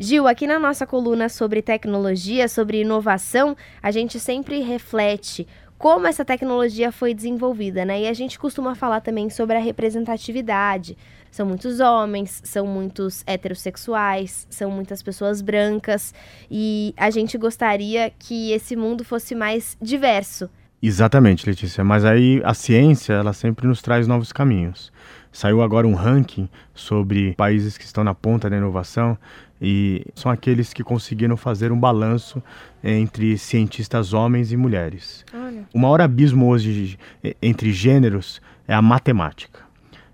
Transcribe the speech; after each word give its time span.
Gil, 0.00 0.28
aqui 0.28 0.46
na 0.46 0.60
nossa 0.60 0.86
coluna 0.86 1.28
sobre 1.28 1.60
tecnologia, 1.60 2.46
sobre 2.46 2.82
inovação, 2.82 3.56
a 3.82 3.90
gente 3.90 4.20
sempre 4.20 4.60
reflete 4.60 5.44
como 5.76 6.06
essa 6.06 6.24
tecnologia 6.24 6.92
foi 6.92 7.12
desenvolvida, 7.12 7.84
né? 7.84 8.02
E 8.02 8.06
a 8.06 8.12
gente 8.12 8.38
costuma 8.38 8.76
falar 8.76 9.00
também 9.00 9.28
sobre 9.28 9.56
a 9.56 9.60
representatividade. 9.60 10.96
São 11.32 11.44
muitos 11.44 11.80
homens, 11.80 12.40
são 12.44 12.64
muitos 12.64 13.24
heterossexuais, 13.26 14.46
são 14.48 14.70
muitas 14.70 15.02
pessoas 15.02 15.42
brancas 15.42 16.14
e 16.48 16.94
a 16.96 17.10
gente 17.10 17.36
gostaria 17.36 18.12
que 18.16 18.52
esse 18.52 18.76
mundo 18.76 19.04
fosse 19.04 19.34
mais 19.34 19.76
diverso. 19.82 20.48
Exatamente, 20.82 21.48
Letícia. 21.48 21.82
Mas 21.82 22.04
aí 22.04 22.40
a 22.44 22.54
ciência, 22.54 23.14
ela 23.14 23.32
sempre 23.32 23.66
nos 23.66 23.82
traz 23.82 24.06
novos 24.06 24.32
caminhos. 24.32 24.92
Saiu 25.32 25.60
agora 25.62 25.86
um 25.86 25.94
ranking 25.94 26.48
sobre 26.74 27.34
países 27.34 27.76
que 27.76 27.84
estão 27.84 28.02
na 28.02 28.14
ponta 28.14 28.48
da 28.48 28.56
inovação 28.56 29.18
e 29.60 30.06
são 30.14 30.30
aqueles 30.30 30.72
que 30.72 30.82
conseguiram 30.82 31.36
fazer 31.36 31.72
um 31.72 31.78
balanço 31.78 32.42
entre 32.82 33.36
cientistas 33.36 34.12
homens 34.12 34.52
e 34.52 34.56
mulheres. 34.56 35.24
Olha. 35.34 35.64
O 35.74 35.78
maior 35.78 36.00
abismo 36.00 36.48
hoje 36.48 36.98
entre 37.42 37.72
gêneros 37.72 38.40
é 38.66 38.74
a 38.74 38.80
matemática. 38.80 39.67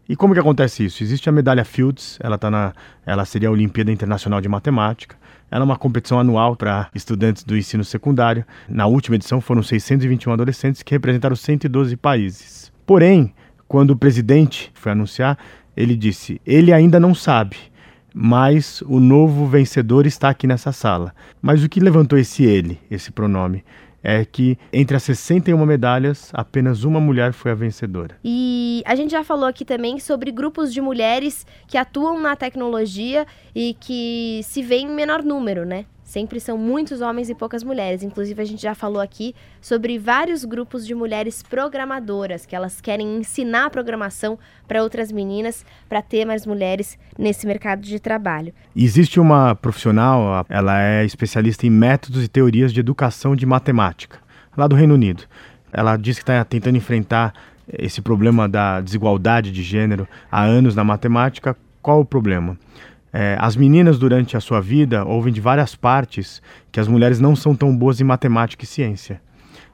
E 0.08 0.14
como 0.14 0.34
que 0.34 0.40
acontece 0.40 0.84
isso? 0.84 1.02
Existe 1.02 1.28
a 1.28 1.32
medalha 1.32 1.64
Fields, 1.64 2.18
ela 2.22 2.36
tá 2.36 2.50
na, 2.50 2.74
ela 3.06 3.24
seria 3.24 3.48
a 3.48 3.52
Olimpíada 3.52 3.90
Internacional 3.90 4.40
de 4.40 4.48
Matemática. 4.48 5.16
Ela 5.50 5.62
é 5.62 5.64
uma 5.64 5.76
competição 5.76 6.18
anual 6.18 6.56
para 6.56 6.88
estudantes 6.94 7.42
do 7.42 7.56
ensino 7.56 7.84
secundário. 7.84 8.44
Na 8.68 8.86
última 8.86 9.16
edição 9.16 9.40
foram 9.40 9.62
621 9.62 10.32
adolescentes 10.32 10.82
que 10.82 10.94
representaram 10.94 11.36
112 11.36 11.96
países. 11.96 12.72
Porém, 12.84 13.32
quando 13.66 13.90
o 13.90 13.96
presidente 13.96 14.70
foi 14.74 14.92
anunciar, 14.92 15.38
ele 15.76 15.96
disse: 15.96 16.40
ele 16.46 16.72
ainda 16.72 17.00
não 17.00 17.14
sabe, 17.14 17.56
mas 18.12 18.82
o 18.82 19.00
novo 19.00 19.46
vencedor 19.46 20.06
está 20.06 20.28
aqui 20.28 20.46
nessa 20.46 20.70
sala. 20.70 21.14
Mas 21.40 21.64
o 21.64 21.68
que 21.68 21.80
levantou 21.80 22.18
esse 22.18 22.44
ele, 22.44 22.78
esse 22.90 23.10
pronome? 23.10 23.64
É 24.04 24.22
que 24.24 24.58
entre 24.70 24.96
as 24.96 25.02
61 25.02 25.64
medalhas, 25.64 26.30
apenas 26.34 26.84
uma 26.84 27.00
mulher 27.00 27.32
foi 27.32 27.50
a 27.50 27.54
vencedora. 27.54 28.16
E 28.22 28.82
a 28.84 28.94
gente 28.94 29.12
já 29.12 29.24
falou 29.24 29.46
aqui 29.48 29.64
também 29.64 29.98
sobre 29.98 30.30
grupos 30.30 30.72
de 30.72 30.82
mulheres 30.82 31.46
que 31.66 31.78
atuam 31.78 32.20
na 32.20 32.36
tecnologia 32.36 33.26
e 33.54 33.74
que 33.80 34.42
se 34.44 34.62
vê 34.62 34.76
em 34.76 34.90
menor 34.90 35.22
número, 35.22 35.64
né? 35.64 35.86
Sempre 36.14 36.38
são 36.38 36.56
muitos 36.56 37.00
homens 37.00 37.28
e 37.28 37.34
poucas 37.34 37.64
mulheres. 37.64 38.04
Inclusive, 38.04 38.40
a 38.40 38.44
gente 38.44 38.62
já 38.62 38.72
falou 38.72 39.02
aqui 39.02 39.34
sobre 39.60 39.98
vários 39.98 40.44
grupos 40.44 40.86
de 40.86 40.94
mulheres 40.94 41.42
programadoras, 41.42 42.46
que 42.46 42.54
elas 42.54 42.80
querem 42.80 43.16
ensinar 43.16 43.64
a 43.64 43.70
programação 43.70 44.38
para 44.68 44.80
outras 44.80 45.10
meninas, 45.10 45.66
para 45.88 46.00
ter 46.00 46.24
mais 46.24 46.46
mulheres 46.46 46.96
nesse 47.18 47.48
mercado 47.48 47.80
de 47.80 47.98
trabalho. 47.98 48.54
Existe 48.76 49.18
uma 49.18 49.56
profissional, 49.56 50.46
ela 50.48 50.80
é 50.80 51.04
especialista 51.04 51.66
em 51.66 51.70
métodos 51.70 52.22
e 52.22 52.28
teorias 52.28 52.72
de 52.72 52.78
educação 52.78 53.34
de 53.34 53.44
matemática, 53.44 54.20
lá 54.56 54.68
do 54.68 54.76
Reino 54.76 54.94
Unido. 54.94 55.24
Ela 55.72 55.96
diz 55.96 56.14
que 56.14 56.22
está 56.22 56.44
tentando 56.44 56.76
enfrentar 56.76 57.34
esse 57.66 58.00
problema 58.00 58.48
da 58.48 58.80
desigualdade 58.80 59.50
de 59.50 59.64
gênero 59.64 60.06
há 60.30 60.44
anos 60.44 60.76
na 60.76 60.84
matemática. 60.84 61.56
Qual 61.82 61.98
o 61.98 62.04
problema? 62.04 62.56
É, 63.16 63.36
as 63.38 63.54
meninas, 63.54 63.96
durante 63.96 64.36
a 64.36 64.40
sua 64.40 64.60
vida, 64.60 65.04
ouvem 65.04 65.32
de 65.32 65.40
várias 65.40 65.76
partes 65.76 66.42
que 66.72 66.80
as 66.80 66.88
mulheres 66.88 67.20
não 67.20 67.36
são 67.36 67.54
tão 67.54 67.74
boas 67.76 68.00
em 68.00 68.04
matemática 68.04 68.64
e 68.64 68.66
ciência. 68.66 69.20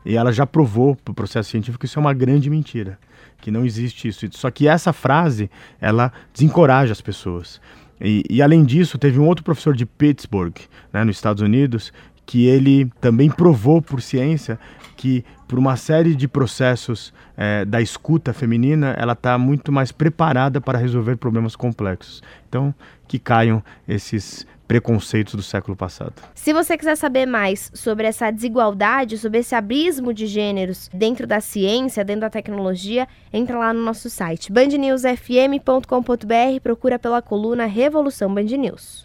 E 0.04 0.14
ela 0.14 0.30
já 0.30 0.44
provou 0.46 0.94
para 0.94 1.12
o 1.12 1.14
processo 1.14 1.48
científico 1.48 1.78
que 1.78 1.86
isso 1.86 1.98
é 1.98 2.02
uma 2.02 2.12
grande 2.12 2.50
mentira, 2.50 2.98
que 3.40 3.50
não 3.50 3.64
existe 3.64 4.08
isso. 4.08 4.28
Só 4.32 4.50
que 4.50 4.68
essa 4.68 4.92
frase, 4.92 5.50
ela 5.80 6.12
desencoraja 6.34 6.92
as 6.92 7.00
pessoas. 7.00 7.62
E, 7.98 8.22
e 8.28 8.42
além 8.42 8.62
disso, 8.62 8.98
teve 8.98 9.18
um 9.18 9.26
outro 9.26 9.42
professor 9.42 9.74
de 9.74 9.86
Pittsburgh, 9.86 10.56
né, 10.92 11.02
nos 11.02 11.16
Estados 11.16 11.42
Unidos, 11.42 11.94
que 12.30 12.46
ele 12.46 12.88
também 13.00 13.28
provou 13.28 13.82
por 13.82 14.00
ciência 14.00 14.56
que 14.96 15.24
por 15.48 15.58
uma 15.58 15.76
série 15.76 16.14
de 16.14 16.28
processos 16.28 17.12
é, 17.36 17.64
da 17.64 17.82
escuta 17.82 18.32
feminina, 18.32 18.94
ela 18.96 19.14
está 19.14 19.36
muito 19.36 19.72
mais 19.72 19.90
preparada 19.90 20.60
para 20.60 20.78
resolver 20.78 21.16
problemas 21.16 21.56
complexos. 21.56 22.22
Então, 22.48 22.72
que 23.08 23.18
caiam 23.18 23.60
esses 23.88 24.46
preconceitos 24.68 25.34
do 25.34 25.42
século 25.42 25.76
passado. 25.76 26.12
Se 26.32 26.52
você 26.52 26.78
quiser 26.78 26.94
saber 26.94 27.26
mais 27.26 27.68
sobre 27.74 28.06
essa 28.06 28.30
desigualdade, 28.30 29.18
sobre 29.18 29.40
esse 29.40 29.56
abismo 29.56 30.14
de 30.14 30.28
gêneros 30.28 30.88
dentro 30.94 31.26
da 31.26 31.40
ciência, 31.40 32.04
dentro 32.04 32.20
da 32.20 32.30
tecnologia, 32.30 33.08
entra 33.32 33.58
lá 33.58 33.72
no 33.72 33.82
nosso 33.82 34.08
site 34.08 34.52
bandnewsfm.com.br, 34.52 36.60
procura 36.62 36.96
pela 36.96 37.20
coluna 37.20 37.66
Revolução 37.66 38.32
Band 38.32 38.44
News. 38.44 39.04